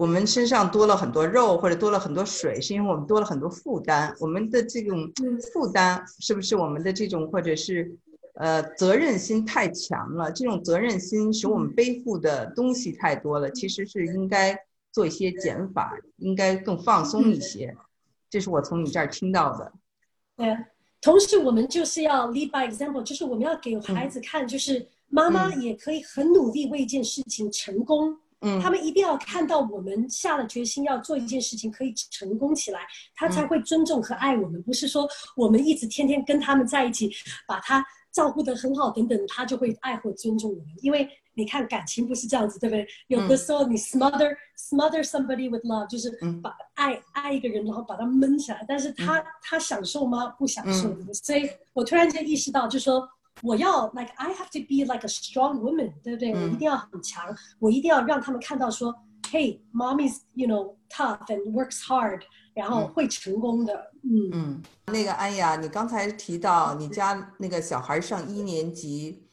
[0.00, 4.16] 我们身上多了很多肉，或者多了很多水，是因为我们多了很多负担。
[4.18, 4.96] 我们的这种
[5.52, 7.98] 负担，是不是我们的这种，或者是，
[8.36, 10.32] 呃，责任心太强了？
[10.32, 13.50] 这种责任心使我们背负的东西太多了。
[13.50, 14.58] 其实是应该
[14.90, 17.76] 做一些减法，应该更放松一些。
[18.30, 19.70] 这是我从你这儿听到的。
[20.34, 20.56] 对，
[21.00, 28.16] 同时我们就是要 lead by example，就是我们要给孩子看，就是妈妈也可以很努力为一件事情成功。
[28.42, 32.80] 嗯，他们一定要看到我们下了决心要做一件事情可以成功起来，
[33.14, 34.62] 他才会尊重和爱我们。
[34.62, 37.10] 不是说我们一直天天跟他们在一起，
[37.46, 40.66] 把他照顾得很好等等，他就会爱或尊重我们。
[40.80, 42.86] 因为你看感情不是这样子，对不对？
[43.08, 46.10] 有的时候你 smother smother somebody with love，就是
[46.42, 48.64] 把爱爱一个人，然后把他闷起来。
[48.68, 50.28] 但是他他享受吗？
[50.38, 50.96] 不享受。
[51.12, 53.08] 所以我突然间意识到，就说。
[53.42, 56.34] 我要 like I have to be like a strong woman，对不对？
[56.34, 57.24] 我一定要很强，
[57.58, 58.94] 我一定要让他们看到说
[59.30, 62.20] ，Hey，mommy's you know tough and works hard，
[62.52, 63.92] 然后会成功的。
[64.02, 69.26] 嗯嗯，那个安雅，你刚才提到你家那个小孩上一年级，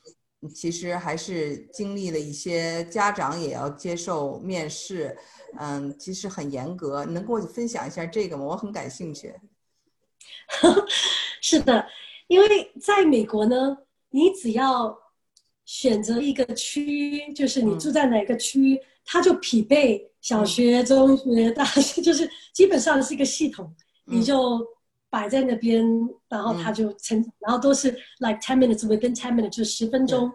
[0.54, 5.18] 其实还是经历了一些家长也要接受面试，
[5.60, 7.06] 嗯，其实很严格。
[7.06, 8.44] 能跟我分享一下这个吗？
[8.44, 9.34] 我很感兴趣。
[11.42, 11.86] 是的，
[12.28, 13.78] 因为在美国呢。
[14.10, 14.98] 你只要
[15.66, 24.66] 选择一个区，就是你住在哪个区，它就匹配小学、中学、大学， 就是基本上是一个系统，你就
[25.10, 25.86] 摆在那边，
[26.30, 30.32] 然后他就成，然后都是 like ten minutes within ten minutes，就十分钟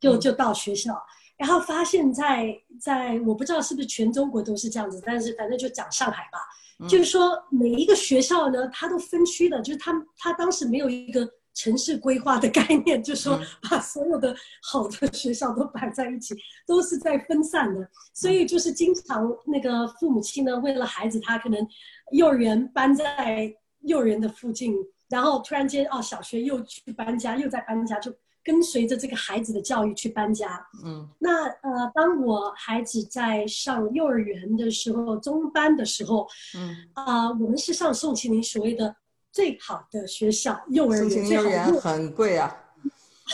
[0.00, 1.00] 就就到学校。
[1.36, 11.28] 然后发现，在在我不知道是不是全中国都是这样子，但是反正就讲上海吧，就是说每一个学校呢，它都分区的，就是他他当时没有一个。
[11.56, 16.34] 城市规划的概念， 就说把所有的好的学校都摆在一起，
[16.66, 21.64] 都是在分散的，所以就是经常那个父母亲呢，为了孩子，他可能
[22.10, 23.54] 幼儿园搬在
[23.84, 24.74] 幼儿园的附近，
[25.08, 30.66] 然后突然间哦，小学又去搬家，又在搬家，就跟随着这个孩子的教育去搬家。
[30.84, 38.96] 嗯，那呃，当我孩子在上幼儿园的时候，中班的时候，嗯啊，我们是上宋庆龄所谓的。
[39.34, 42.56] 最好的学校，幼儿园幼儿园很贵啊。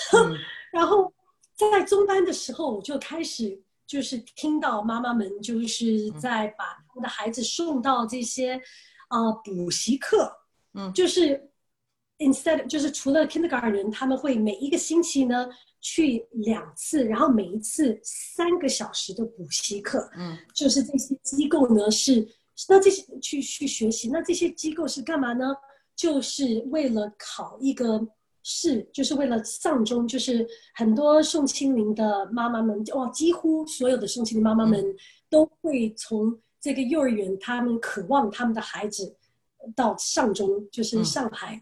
[0.72, 1.12] 然后
[1.54, 8.58] 在中班的时候，我就开始就是听到妈妈们就是在把他们的孩子送到这些
[9.08, 10.32] 啊补习课，
[10.74, 11.50] 嗯，就是
[12.18, 15.48] instead 就是除了 kindergarten，他们会每一个星期呢
[15.80, 22.26] 去两次，然后每一次三个小时的补习课，嗯，就是这些机构呢是
[22.68, 25.54] 那这些去去学习，那这些机构是干嘛呢？
[25.96, 28.00] 就是为了考一个
[28.42, 34.82] 试，就是为了上中，就是很多宋庆龄的妈妈们，哇，几乎所有的宋庆龄妈妈们
[35.28, 39.14] 都会从这个幼儿园，他们渴望他们的孩子
[39.74, 41.60] 到上中，就是上海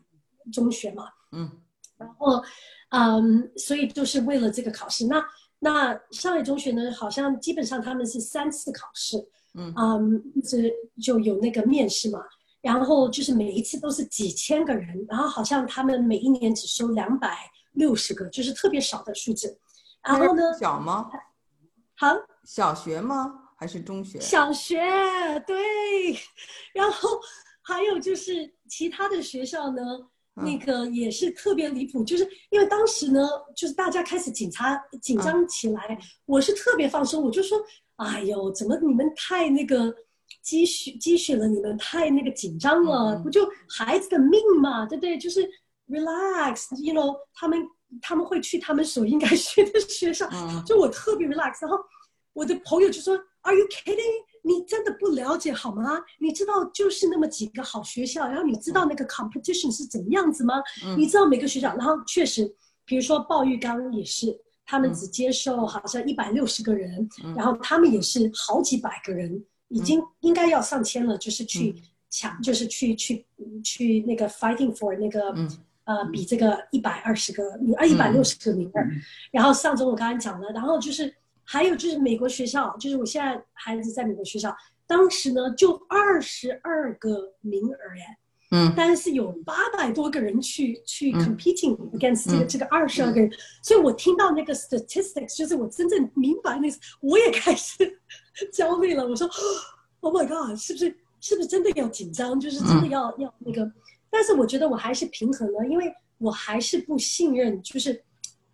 [0.52, 1.50] 中学嘛，嗯，
[1.96, 2.42] 然后，
[2.90, 5.06] 嗯，所以就是为了这个考试。
[5.06, 5.24] 那
[5.58, 9.16] 那上海中学呢，好像基本上他们是三次考试，
[9.54, 12.20] 嗯，嗯，这就有那个面试嘛。
[12.60, 17.38] 然后就是每一次都是几千个人，然后好像他们每一年只收两百
[17.72, 19.58] 六十个，就是特别少的数字。
[20.02, 20.42] 然后呢？
[20.58, 21.08] 小吗？
[21.94, 22.08] 好，
[22.44, 23.32] 小学吗？
[23.56, 24.20] 还是中学？
[24.20, 24.78] 小学，
[25.46, 26.16] 对。
[26.72, 27.08] 然后
[27.68, 29.82] 还有就是其他的学校呢，
[30.34, 37.62] 那个也是特别离谱，就是因为当时呢，就是大家开始紧张紧张起来，我是特别放松，我就说，
[37.96, 39.94] 哎呦，怎么你们太那个。
[40.42, 45.18] 积蓄积蓄了，你们太那个紧张了，不就孩子的命嘛，对不对？
[45.18, 45.40] 就是
[45.88, 47.58] relax，you know，他们
[48.00, 50.28] 他们会去他们所应该去的学校，
[50.66, 51.62] 就我特别 relax。
[51.62, 51.78] 然后
[52.34, 54.24] 我的朋友就说：“Are you kidding？
[54.48, 56.00] 你真的不了解好吗？
[56.18, 60.54] 你知道就是那么几个好学校，然后你知道那个 competition 是怎么样子吗？
[60.96, 62.50] 你知道每个学校，然后确实，
[62.84, 64.34] 比如说鲍玉刚也是，
[64.64, 71.74] 他们只接受好像一百六十个人，然后他们也是好几百个人。”已经应该要上千了，就是去
[72.08, 73.26] 抢，就是去去
[73.62, 75.30] 去那个 fighting for 那个
[75.84, 78.80] 呃比这个一百二十个名，呃一百六十个名额。
[79.30, 81.14] 然后上周我刚刚讲了，然后就是
[81.50, 84.54] 还有就是美国学校，就是我现在孩子在美国学校，
[84.86, 88.04] 当时呢就二十二个名额耶，
[88.50, 93.30] 嗯，但是有八百多个人去去 competing against 这个这个二十二个人，
[93.62, 96.68] 所以我听到那个 statistics，就是我真正明白那，
[97.00, 97.98] 我也开始。
[98.52, 99.28] 焦虑了，我说
[99.98, 102.38] ，Oh my God，是不是是不是真的要紧张？
[102.38, 103.68] 就是真的要要那个？
[104.08, 108.04] 但是我觉得我还是平衡了，因为我还是不信任，就是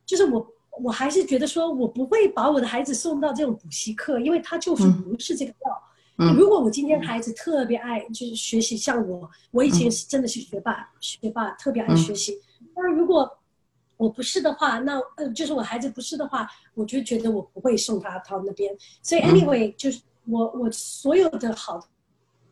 [0.07, 6.35] 就是我我还是觉得说我不会把我的孩子送到这种补习课，因为他就是不是这个料。
[6.37, 12.39] 如果我今天孩子特别爱就是学习，像我，我以前是真的是学霸，学霸特别爱学习。
[12.75, 13.29] 但如果
[13.97, 18.72] 我不是的话，那呃，就是我孩子不是的话，我就觉得我不会送他到那边。
[19.03, 21.81] 所以，anyway，就是我我所有的好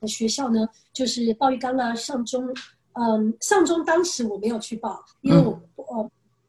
[0.01, 2.53] 的学校呢，就是鲍玉刚啊、上中，
[2.95, 5.72] 嗯，上中当时我没有去报，因为我呃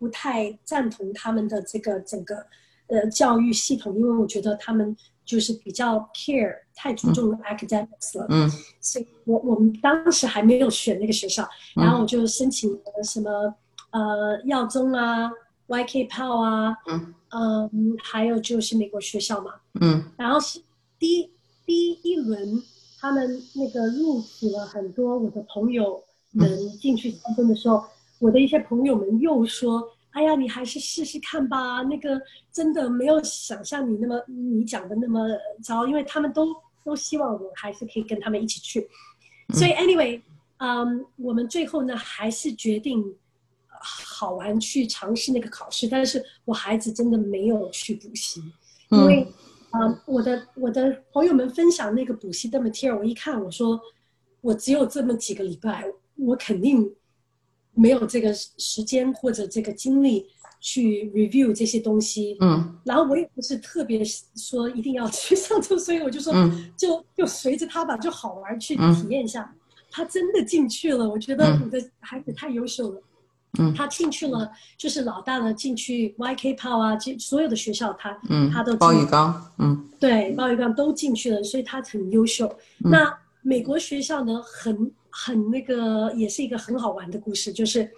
[0.03, 2.45] 不太赞同他们的这个整个
[2.87, 4.93] 呃教育系统，因为我觉得他们
[5.23, 8.51] 就是比较 care 太注重 academics 了，嗯，
[8.81, 13.55] 所以我我们当时还没有选那个学校，然后我就申请了什么
[13.91, 15.31] 呃耀中啊、
[15.67, 17.13] YK 炮啊，嗯。
[17.35, 20.03] 嗯，还有就是美国学校嘛，嗯。
[20.17, 20.61] 然后是
[20.99, 21.31] 第一
[21.65, 22.61] 第一轮，
[22.99, 27.83] 他们那个录取了很多我的朋友们进去参分的时候，
[28.19, 29.83] 我的一些朋友们又说
[30.13, 32.19] ：“哎呀，你还是试试看吧，那个
[32.51, 35.19] 真的没有想象你那么你讲的那么
[35.61, 36.47] 糟，因为他们都
[36.83, 38.87] 都希望我还是可以跟他们一起去。
[39.53, 40.21] 所以 anyway，
[40.57, 43.01] 嗯，我们最后呢还是决定
[43.69, 48.41] 呃好玩去尝试那个考试，但是我孩子真的没有去补习，
[48.89, 49.27] 因为。
[49.73, 53.81] 啊、我的我的朋友们分享那个补习的 material，我一看，我说
[54.39, 55.83] 我只有这么几个礼拜，
[56.15, 56.93] 我肯定
[57.73, 60.25] 没有这个时间或者这个精力
[60.59, 62.37] 去 review 这些东西。
[62.41, 64.03] 嗯然后我也不是特别
[64.35, 69.53] 说一定要去上课，所以我就说嗯就就随着他吧，就好玩去嗯体验一下。
[69.91, 73.01] 他真的进去了，我觉得嗯我的孩子太优秀了。
[73.59, 82.47] 嗯他进去了，就是老大呢进去 YK 炮啊，进所有的学校他嗯，他都包进玉刚，嗯对，包玉刚都进去了，所以他很优秀。
[82.83, 87.89] 嗯那美国学校呢，很很那个，也是一个很好玩的故事，就是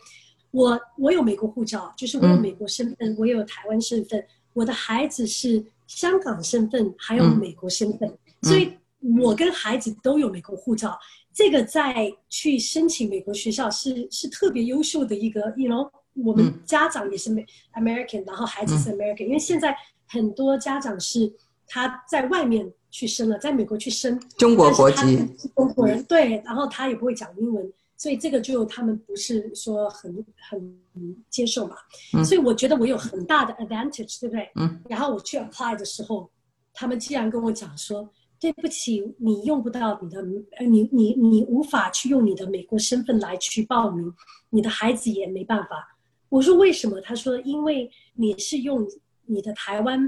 [0.52, 8.74] 我我有美国护照，就是我有嗯美国身份，我也有台湾身份，我的孩子是香港身份，还有嗯美国身份，所以
[9.22, 10.98] 我跟孩子都有美国护照。
[11.32, 19.76] 这个在去申请美国学校是是特别优秀的一个，you know，我们嗯家长也是美 American，然后孩子是 American，、因为现在
[20.08, 21.32] 很多家长是
[21.68, 25.18] 他在外面去生了，在美国去生，中国国籍
[25.54, 31.76] 中国人，对，然后他也不会讲英文，所以这个就他们不是说很很接受嘛，
[32.14, 34.50] 嗯所以我觉得我有很大的 advantage，对不对？
[34.56, 34.80] 嗯。
[34.88, 36.30] 然后我去 apply 的时候，
[36.74, 38.10] 他们竟然跟我讲说。
[38.38, 40.20] 对不起，你用不到你的，
[40.58, 44.14] 呃，你你你无法去用你的美国身份来去报名，
[44.50, 45.98] 你的孩子也没办法。
[46.30, 47.00] 我说为什么？
[47.02, 48.86] 他说因为你是用
[49.26, 50.00] 你的台湾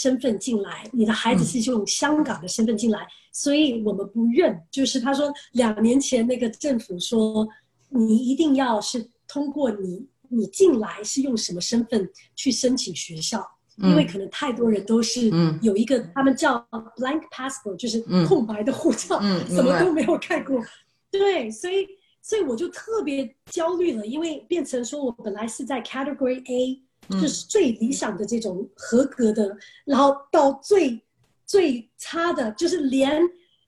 [0.00, 4.58] 身份进来，你的孩子是用香港的身份进来，所以我们不认。
[4.70, 7.46] 就是他说两年前那个政府说，
[7.88, 13.44] 你一定要是通过你你进来是用什么身份去申请学校。
[13.82, 16.58] 因为可能太多人都是嗯有一个他们叫
[16.98, 20.62] blank passport，就是嗯空白的护照，嗯什么都没有看过。
[21.10, 21.86] 对，所以
[22.20, 26.80] 所以我就特别焦虑了，因为变成说我本来是在 category A，、嗯
[27.10, 31.00] 就是最理想的这种合格的，然后到最
[31.46, 33.20] 最差的，就是连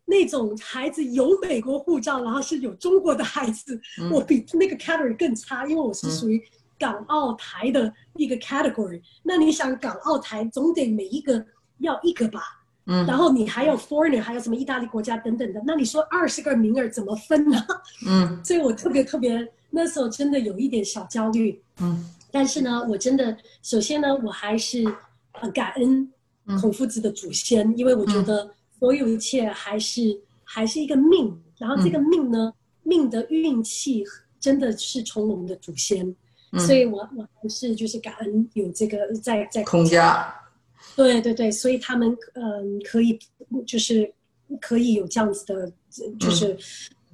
[0.04, 6.42] 那种孩子有美国护照，然后是有中国的孩子，嗯 我比那个 category 更差，因为我是属于
[6.78, 9.00] 港澳台的一个 category。
[9.22, 11.44] 那你想港澳台总得每一个
[11.78, 12.40] 要一个吧？
[12.86, 17.64] 嗯然后你还有 foreigner，还有什么意大利国家等等的，那你说二十个名额怎么分呢？
[18.08, 21.62] 嗯 所以我特别特别那时候真的有一点小焦虑。
[21.80, 24.82] 嗯但是呢，我真的首先呢，我还是
[25.40, 26.10] 呃感恩
[26.46, 26.60] 嗯。
[26.60, 32.52] 孔夫子的祖先，因为我觉得所有一切还是还是一个命，然后这个命呢，
[32.82, 34.02] 命的运气
[34.40, 36.04] 真的是从我们的祖先，
[36.50, 36.58] 嗯。
[36.60, 40.34] 所以我我还是就是感恩有这个在在孔家，
[40.96, 43.16] 对对对，所以他们嗯可以
[43.66, 44.12] 就是
[44.60, 45.72] 可以有这样子的，
[46.18, 46.58] 就是、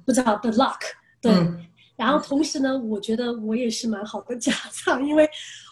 [0.05, 0.79] 不知道的 luck
[1.21, 1.31] 对。
[1.33, 1.65] 嗯
[1.99, 5.29] 然后同时呢，我觉得我也是蛮好的家长，因为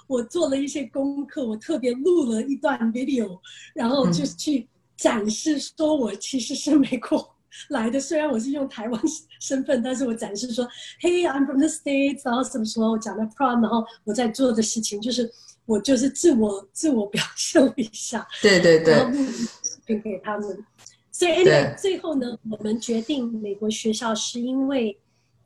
[0.07, 3.39] 我做了一些功课，我特别录了一段 video，
[3.73, 4.67] 然后就去
[4.97, 7.33] 展示说我其实是美国
[7.69, 9.01] 来的，虽然我是用台湾
[9.39, 10.67] 身份，但是我展示说
[11.01, 15.31] ，Hey I'm from the States，然后什么时候讲的 prom，然后我在做的事情就是
[15.65, 19.25] 我就是自我自我表现了一下，对对对然后录
[19.63, 20.65] 视频给他们。
[21.09, 24.95] 所以 anyway，最后呢，我们决定美国学校是因为，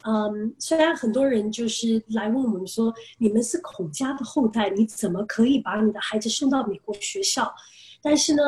[0.04, 7.54] 嗯，虽然很多人就是来问我们说，你们是孔家的后代，你怎么可以把你的孩子送到美国学校？
[8.02, 8.42] 但是呢，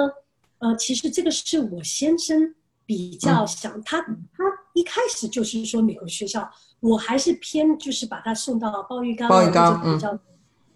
[0.60, 2.54] 呃，其实这个是我先生
[2.86, 4.44] 比较想，他他
[4.74, 6.50] 一开始就是说美国学校，
[6.80, 10.20] 我还是偏就是把他送到鲍玉刚，鲍玉刚或者比较、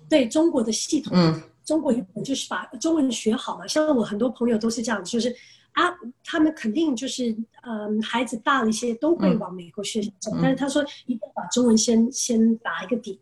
[0.10, 1.42] 对中国的系统，嗯。
[1.68, 1.92] 中国
[2.24, 5.36] 就是把中文学好嘛，像我很多朋友都是这样，就是
[5.78, 10.40] 啊，他们肯定就是嗯，孩子大了一些都会往美国学校走，嗯。
[10.42, 13.20] 但是他说一定要把中文先先打一个底。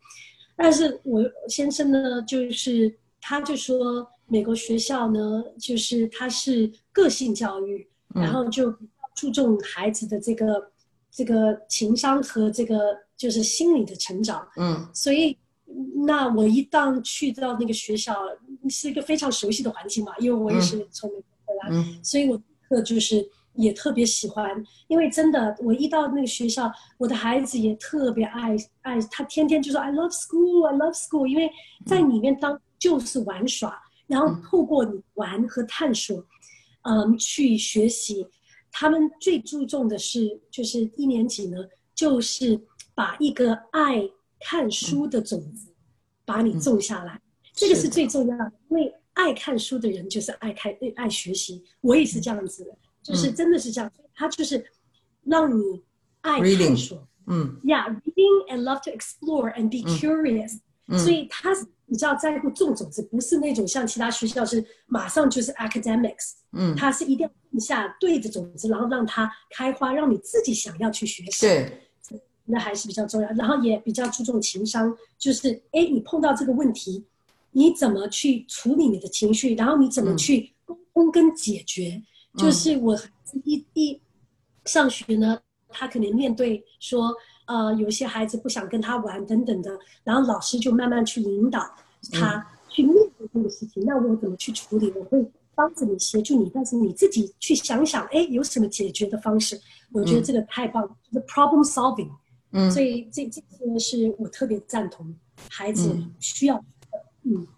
[0.56, 7.86] 但是我先生呢，就是他就说美国学校呢，就是他是个性教育，
[8.16, 8.24] 嗯。
[8.24, 8.74] 然后就
[9.14, 10.72] 注重孩子的这个
[11.12, 14.48] 这个情商和这个就是心理的成长。
[14.56, 14.88] 嗯。
[14.94, 15.38] 所以，
[16.06, 18.16] 那我一旦去到那个学校，
[18.70, 21.35] 是一个非常熟悉的环境嘛，因为我也是从美国
[21.72, 22.00] 嗯。
[22.04, 31.50] 所以我特就是也特别喜欢，因为真的，我一到那个学校，我的孩子也特别爱爱，他天天就说 I love school, I love school，因为
[31.86, 36.26] 在里面当就是玩耍，然后透过你玩和探索，
[36.84, 38.28] 嗯，去学习。
[38.78, 41.58] 他们最注重的是，就是一年级呢，
[41.94, 42.60] 就是
[42.94, 44.04] 把一个爱
[44.42, 45.74] 看书的种子，
[46.26, 47.22] 把你种下来，
[47.54, 54.64] 这个是最重要的，因为爱看书的人就是爱看爱学习，我也是这样子的，就是真的是这样，他就是
[55.24, 55.84] 让你
[56.22, 61.00] 爱探索嗯，Yeah, reading and love to explore and be curious，、嗯。
[61.00, 71.48] 所以他是比较在乎种种子，不是那种像其他学校是马上就是 academics，嗯，他是一定要种下对的种子，然后让它开花，让你自己想要去学习。
[71.48, 71.82] 对，
[72.46, 77.04] 那还是比较重要，然后也比较注重情商，就是哎，你碰到这个问题，
[77.56, 82.04] 你怎么去处理你的情绪，然后你怎么去沟通跟解决。
[82.38, 83.00] 就是我
[83.46, 84.02] 一一
[84.66, 85.40] 上学呢，
[85.70, 87.16] 他可能面对说，
[87.48, 91.62] 呃，有些孩子不想跟他玩等等的，然后老师就慢慢去引导
[92.12, 93.86] 他去面对这个事情。
[93.86, 94.92] 那我怎么去处理？
[94.92, 95.26] 我会
[95.56, 99.58] 帮着你，协助你，但是你自己去想想，哎，有什么解决的方式？
[99.94, 102.10] 我觉得这个太棒了，就是 problem solving。
[102.52, 105.14] 嗯所以这这些是我特别赞同
[105.50, 106.64] 孩子需要
[107.26, 107.32] 的。
[107.42, 107.55] 嗯